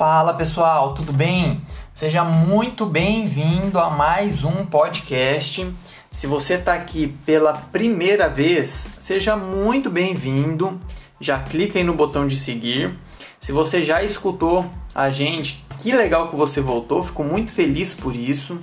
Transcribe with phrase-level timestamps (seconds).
[0.00, 1.60] Fala pessoal, tudo bem?
[1.92, 5.70] Seja muito bem-vindo a mais um podcast.
[6.10, 10.80] Se você está aqui pela primeira vez, seja muito bem-vindo.
[11.20, 12.98] Já clica aí no botão de seguir.
[13.38, 14.64] Se você já escutou
[14.94, 18.58] a gente, que legal que você voltou, fico muito feliz por isso.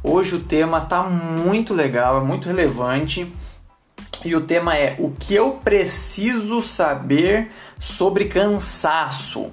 [0.00, 3.34] Hoje o tema tá muito legal, é muito relevante.
[4.24, 9.50] E o tema é o que eu preciso saber sobre cansaço.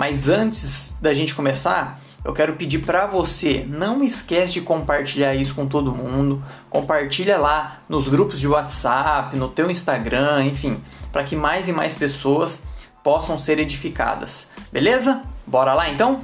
[0.00, 5.54] Mas antes da gente começar, eu quero pedir para você, não esquece de compartilhar isso
[5.54, 6.42] com todo mundo.
[6.70, 10.80] Compartilha lá nos grupos de WhatsApp, no teu Instagram, enfim,
[11.12, 12.62] para que mais e mais pessoas
[13.04, 14.48] possam ser edificadas.
[14.72, 15.22] Beleza?
[15.46, 16.22] Bora lá então?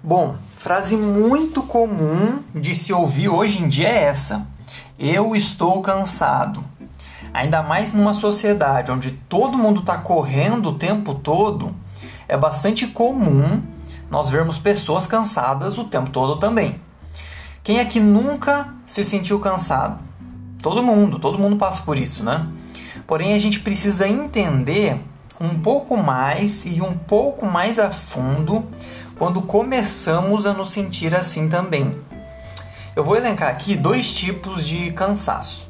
[0.00, 4.46] Bom, frase muito comum de se ouvir hoje em dia é essa:
[5.02, 6.62] Eu estou cansado.
[7.32, 11.74] Ainda mais numa sociedade onde todo mundo está correndo o tempo todo,
[12.28, 13.62] é bastante comum
[14.10, 16.78] nós vermos pessoas cansadas o tempo todo também.
[17.64, 19.98] Quem é que nunca se sentiu cansado?
[20.62, 22.46] Todo mundo, todo mundo passa por isso, né?
[23.06, 25.00] Porém, a gente precisa entender
[25.40, 28.66] um pouco mais e um pouco mais a fundo
[29.16, 32.09] quando começamos a nos sentir assim também.
[32.96, 35.64] Eu vou elencar aqui dois tipos de cansaço.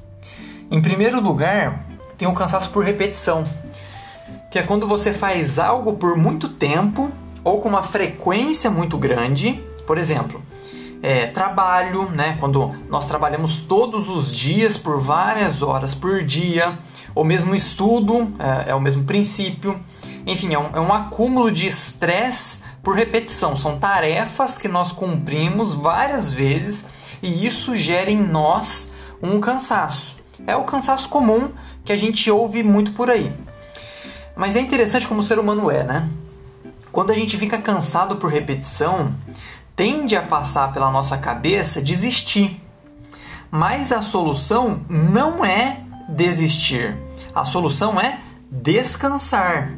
[0.71, 1.85] Em primeiro lugar,
[2.17, 3.45] tem o cansaço por repetição,
[4.51, 7.13] que é quando você faz algo por muito tempo
[7.45, 9.63] ou com uma frequência muito grande.
[9.87, 10.43] Por exemplo,
[11.03, 12.39] é, trabalho, né?
[12.41, 16.79] Quando nós trabalhamos todos os dias por várias horas por dia,
[17.15, 19.79] ou mesmo estudo, é, é o mesmo princípio.
[20.27, 23.57] Enfim, é um, é um acúmulo de estresse por repetição.
[23.59, 26.87] São tarefas que nós cumprimos várias vezes
[27.23, 30.17] e isso gera em nós um cansaço.
[30.47, 31.51] É o cansaço comum
[31.85, 33.33] que a gente ouve muito por aí.
[34.37, 36.09] Mas é interessante como o ser humano é, né?
[36.93, 39.15] Quando a gente fica cansado por repetição,
[39.77, 42.61] tende a passar pela nossa cabeça desistir.
[43.51, 46.97] Mas a solução não é desistir.
[47.35, 49.73] A solução é descansar.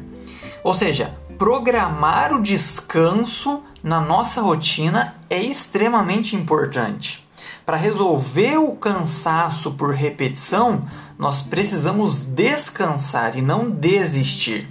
[0.63, 7.22] Ou seja, programar o descanso na nossa rotina é extremamente importante.
[7.65, 10.81] Para resolver o cansaço por repetição,
[11.17, 14.69] nós precisamos descansar e não desistir.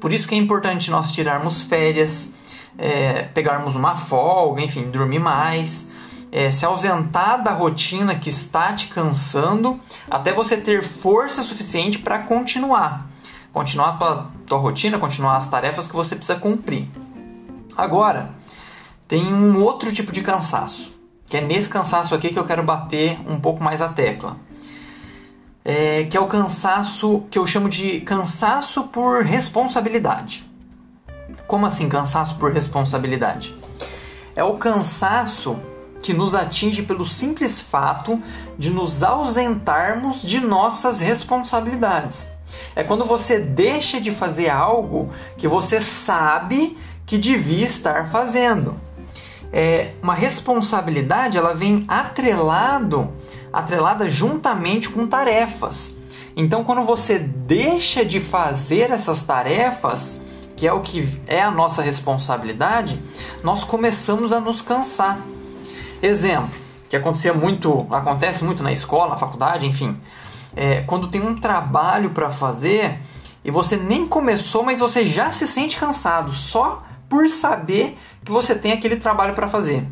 [0.00, 2.34] Por isso que é importante nós tirarmos férias,
[2.76, 5.88] é, pegarmos uma folga, enfim, dormir mais,
[6.30, 9.80] é, se ausentar da rotina que está te cansando,
[10.10, 13.08] até você ter força suficiente para continuar
[13.56, 16.90] continuar a tua, tua rotina, continuar as tarefas que você precisa cumprir.
[17.74, 18.34] Agora,
[19.08, 20.92] tem um outro tipo de cansaço,
[21.26, 24.36] que é nesse cansaço aqui que eu quero bater um pouco mais a tecla.
[25.64, 30.48] É, que é o cansaço que eu chamo de cansaço por responsabilidade.
[31.48, 33.56] Como assim cansaço por responsabilidade?
[34.36, 35.58] É o cansaço
[36.02, 38.22] que nos atinge pelo simples fato
[38.56, 42.28] de nos ausentarmos de nossas responsabilidades.
[42.76, 48.80] É quando você deixa de fazer algo que você sabe que devia estar fazendo.
[49.52, 53.12] É, uma responsabilidade ela vem atrelado,
[53.52, 55.96] atrelada juntamente com tarefas.
[56.36, 60.20] Então, quando você deixa de fazer essas tarefas,
[60.54, 63.00] que é o que é a nossa responsabilidade,
[63.42, 65.18] nós começamos a nos cansar.
[66.02, 66.50] Exemplo,
[66.88, 69.98] que acontecia muito, acontece muito na escola, na faculdade, enfim
[70.56, 72.98] é, quando tem um trabalho para fazer
[73.44, 78.54] e você nem começou, mas você já se sente cansado só por saber que você
[78.54, 79.86] tem aquele trabalho para fazer.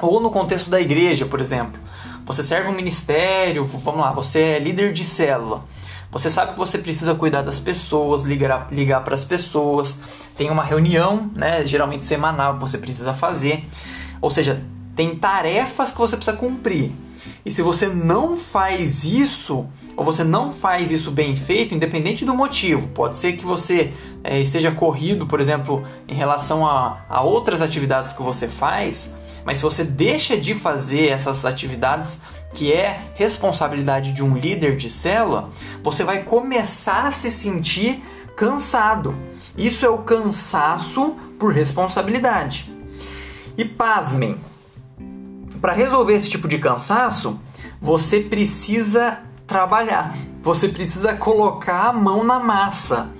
[0.00, 1.80] Ou no contexto da igreja, por exemplo,
[2.24, 5.64] você serve um ministério, vamos lá, você é líder de célula.
[6.10, 9.98] Você sabe que você precisa cuidar das pessoas, ligar, ligar para as pessoas,
[10.36, 13.66] tem uma reunião, né, geralmente semanal, que você precisa fazer.
[14.20, 14.62] Ou seja,
[14.94, 16.92] tem tarefas que você precisa cumprir.
[17.44, 19.66] E se você não faz isso,
[19.96, 23.92] ou você não faz isso bem feito, independente do motivo, pode ser que você
[24.24, 29.14] é, esteja corrido, por exemplo, em relação a, a outras atividades que você faz,
[29.44, 32.20] mas se você deixa de fazer essas atividades
[32.54, 35.50] que é responsabilidade de um líder de célula,
[35.82, 38.02] você vai começar a se sentir
[38.36, 39.16] cansado.
[39.56, 42.72] Isso é o cansaço por responsabilidade.
[43.56, 44.36] E pasmem,
[45.62, 47.38] para resolver esse tipo de cansaço,
[47.80, 50.12] você precisa trabalhar.
[50.42, 53.10] Você precisa colocar a mão na massa.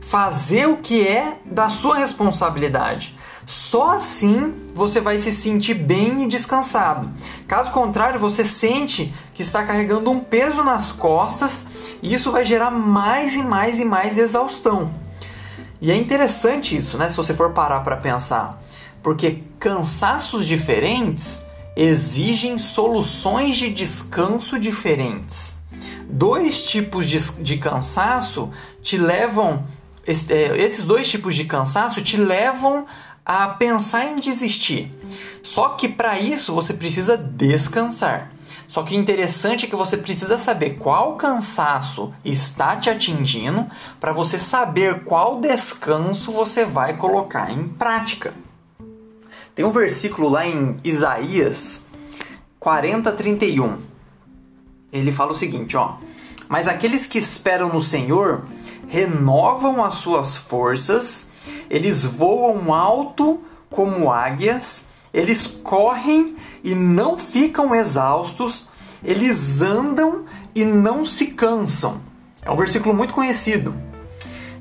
[0.00, 3.16] fazer o que é da sua responsabilidade.
[3.46, 7.10] Só assim você vai se sentir bem e descansado.
[7.48, 11.64] Caso contrário, você sente que está carregando um peso nas costas
[12.02, 14.92] e isso vai gerar mais e mais e mais exaustão.
[15.80, 17.08] E é interessante isso, né?
[17.08, 18.62] Se você for parar para pensar,
[19.02, 21.42] porque cansaços diferentes
[21.76, 25.54] exigem soluções de descanso diferentes.
[26.08, 28.50] Dois tipos de, de cansaço
[28.82, 29.66] te levam,
[30.06, 30.12] é,
[30.58, 32.86] esses dois tipos de cansaço te levam
[33.24, 34.92] a pensar em desistir.
[35.42, 38.32] Só que para isso você precisa descansar.
[38.68, 43.66] Só que interessante é que você precisa saber qual cansaço está te atingindo
[44.00, 48.34] para você saber qual descanso você vai colocar em prática.
[49.54, 51.86] Tem um versículo lá em Isaías
[52.58, 53.78] 40, 31.
[54.92, 55.96] Ele fala o seguinte, ó.
[56.48, 58.44] Mas aqueles que esperam no Senhor
[58.88, 61.32] renovam as suas forças
[61.68, 63.40] eles voam alto
[63.70, 68.68] como águias, eles correm e não ficam exaustos,
[69.02, 72.00] eles andam e não se cansam.
[72.42, 73.74] É um versículo muito conhecido.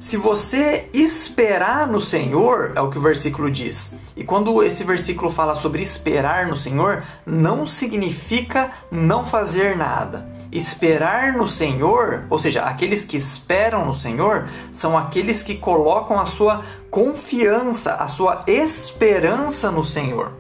[0.01, 3.94] Se você esperar no Senhor, é o que o versículo diz.
[4.18, 10.27] E quando esse versículo fala sobre esperar no Senhor, não significa não fazer nada.
[10.51, 16.25] Esperar no Senhor, ou seja, aqueles que esperam no Senhor, são aqueles que colocam a
[16.25, 20.31] sua confiança, a sua esperança no Senhor.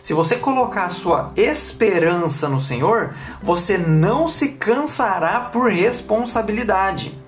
[0.00, 3.12] Se você colocar a sua esperança no Senhor,
[3.42, 7.22] você não se cansará por responsabilidade.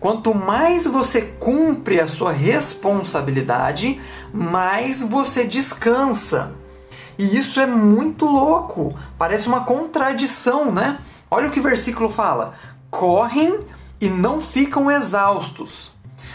[0.00, 4.00] Quanto mais você cumpre a sua responsabilidade,
[4.32, 6.54] mais você descansa.
[7.18, 10.98] E isso é muito louco, parece uma contradição, né?
[11.30, 12.54] Olha o que o versículo fala:
[12.90, 13.60] correm
[14.00, 15.92] e não ficam exaustos.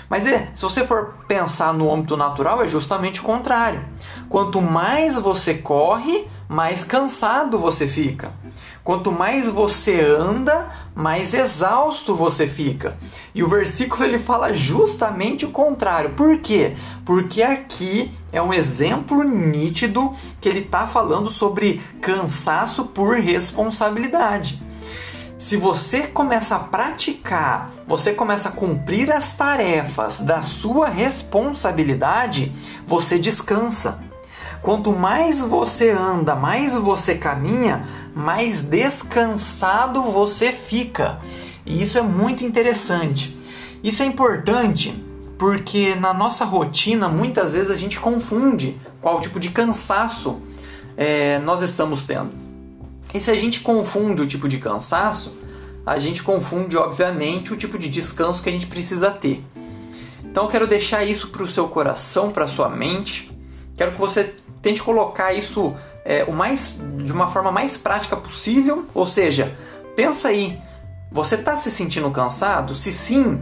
[0.07, 3.83] Mas é, se você for pensar no âmbito natural, é justamente o contrário.
[4.29, 8.31] Quanto mais você corre, mais cansado você fica.
[8.83, 12.97] Quanto mais você anda, mais exausto você fica.
[13.33, 16.11] E o versículo ele fala justamente o contrário.
[16.11, 16.75] Por quê?
[17.03, 24.63] Porque aqui é um exemplo nítido que ele está falando sobre cansaço por responsabilidade.
[25.37, 32.53] Se você começa a praticar, você começa a cumprir as tarefas da sua responsabilidade,
[32.87, 34.04] você descansa.
[34.65, 41.21] Quanto mais você anda, mais você caminha, mais descansado você fica.
[41.63, 43.37] E isso é muito interessante.
[43.83, 44.91] Isso é importante
[45.37, 50.41] porque na nossa rotina muitas vezes a gente confunde qual tipo de cansaço
[50.97, 52.31] é, nós estamos tendo.
[53.13, 55.37] E se a gente confunde o tipo de cansaço,
[55.85, 59.45] a gente confunde, obviamente, o tipo de descanso que a gente precisa ter.
[60.23, 63.31] Então eu quero deixar isso para o seu coração, para sua mente.
[63.77, 64.33] Quero que você
[64.65, 68.85] tente colocar isso é, o mais, de uma forma mais prática possível.
[68.93, 69.55] Ou seja,
[69.95, 70.61] pensa aí,
[71.11, 72.75] você está se sentindo cansado?
[72.75, 73.41] Se sim,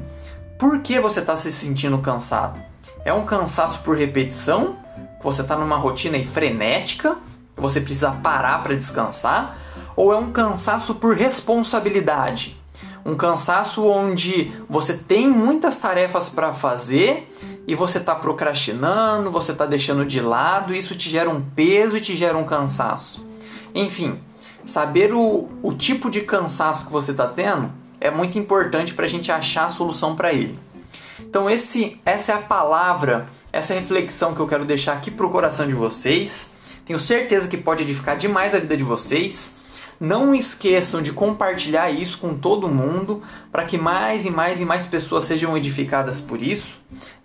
[0.60, 2.62] por que você está se sentindo cansado?
[3.04, 4.78] É um cansaço por repetição?
[5.22, 7.18] Você está numa rotina frenética?
[7.58, 9.58] Você precisa parar para descansar?
[9.96, 12.58] ou é um cansaço por responsabilidade?
[13.06, 17.34] Um cansaço onde você tem muitas tarefas para fazer
[17.68, 22.02] e você está procrastinando, você está deixando de lado, isso te gera um peso e
[22.02, 23.26] te gera um cansaço.
[23.74, 24.20] Enfim,
[24.66, 29.10] saber o, o tipo de cansaço que você está tendo é muito importante para a
[29.10, 30.60] gente achar a solução para ele.
[31.20, 35.10] Então, esse, essa é a palavra, essa é a reflexão que eu quero deixar aqui
[35.10, 36.52] para o coração de vocês.
[36.86, 39.56] Tenho certeza que pode edificar demais a vida de vocês.
[40.00, 43.22] Não esqueçam de compartilhar isso com todo mundo
[43.52, 46.76] para que mais e mais e mais pessoas sejam edificadas por isso.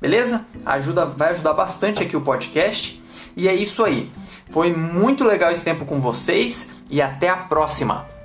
[0.00, 0.46] Beleza?
[0.64, 3.02] Ajuda, vai ajudar bastante aqui o podcast.
[3.36, 4.10] E é isso aí.
[4.50, 8.17] Foi muito legal esse tempo com vocês e até a próxima.